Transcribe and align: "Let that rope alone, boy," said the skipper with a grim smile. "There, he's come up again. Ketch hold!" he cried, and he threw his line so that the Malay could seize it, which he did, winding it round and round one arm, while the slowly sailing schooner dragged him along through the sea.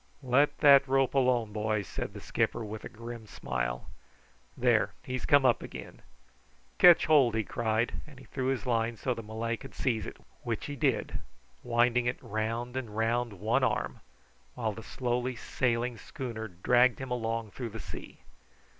"Let 0.23 0.57
that 0.61 0.87
rope 0.87 1.13
alone, 1.13 1.53
boy," 1.53 1.83
said 1.83 2.11
the 2.13 2.19
skipper 2.19 2.65
with 2.65 2.83
a 2.83 2.89
grim 2.89 3.27
smile. 3.27 3.87
"There, 4.57 4.95
he's 5.03 5.27
come 5.27 5.45
up 5.45 5.61
again. 5.61 6.01
Ketch 6.79 7.05
hold!" 7.05 7.35
he 7.35 7.43
cried, 7.43 8.01
and 8.07 8.17
he 8.17 8.25
threw 8.25 8.47
his 8.47 8.65
line 8.65 8.97
so 8.97 9.11
that 9.11 9.21
the 9.21 9.27
Malay 9.27 9.57
could 9.57 9.75
seize 9.75 10.07
it, 10.07 10.17
which 10.41 10.65
he 10.65 10.75
did, 10.75 11.19
winding 11.63 12.07
it 12.07 12.17
round 12.19 12.75
and 12.75 12.97
round 12.97 13.33
one 13.33 13.63
arm, 13.63 13.99
while 14.55 14.71
the 14.73 14.81
slowly 14.81 15.35
sailing 15.35 15.99
schooner 15.99 16.47
dragged 16.47 16.97
him 16.97 17.11
along 17.11 17.51
through 17.51 17.69
the 17.69 17.79
sea. 17.79 18.21